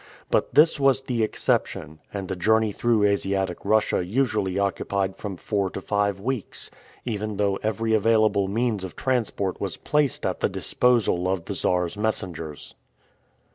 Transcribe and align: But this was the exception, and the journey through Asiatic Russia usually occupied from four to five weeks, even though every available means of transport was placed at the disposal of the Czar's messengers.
But 0.31 0.55
this 0.55 0.79
was 0.79 1.03
the 1.03 1.21
exception, 1.21 1.99
and 2.11 2.27
the 2.27 2.35
journey 2.35 2.71
through 2.71 3.03
Asiatic 3.03 3.59
Russia 3.63 4.03
usually 4.03 4.57
occupied 4.57 5.15
from 5.15 5.37
four 5.37 5.69
to 5.69 5.79
five 5.79 6.19
weeks, 6.19 6.71
even 7.05 7.37
though 7.37 7.57
every 7.61 7.93
available 7.93 8.47
means 8.47 8.83
of 8.83 8.95
transport 8.95 9.61
was 9.61 9.77
placed 9.77 10.25
at 10.25 10.39
the 10.39 10.49
disposal 10.49 11.27
of 11.27 11.45
the 11.45 11.53
Czar's 11.53 11.97
messengers. 11.97 12.73